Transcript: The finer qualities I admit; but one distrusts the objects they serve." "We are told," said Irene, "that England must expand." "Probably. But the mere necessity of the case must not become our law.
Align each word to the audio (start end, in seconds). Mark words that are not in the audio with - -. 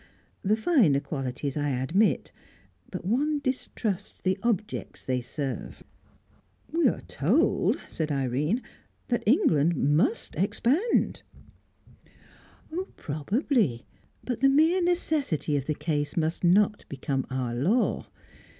The 0.41 0.55
finer 0.55 0.99
qualities 0.99 1.55
I 1.55 1.69
admit; 1.69 2.31
but 2.89 3.05
one 3.05 3.37
distrusts 3.37 4.19
the 4.19 4.35
objects 4.41 5.03
they 5.03 5.21
serve." 5.21 5.83
"We 6.71 6.87
are 6.87 7.01
told," 7.01 7.77
said 7.87 8.11
Irene, 8.11 8.63
"that 9.09 9.21
England 9.27 9.75
must 9.75 10.35
expand." 10.35 11.21
"Probably. 12.97 13.85
But 14.23 14.39
the 14.41 14.49
mere 14.49 14.81
necessity 14.81 15.55
of 15.55 15.65
the 15.67 15.75
case 15.75 16.17
must 16.17 16.43
not 16.43 16.83
become 16.89 17.27
our 17.29 17.53
law. 17.53 18.07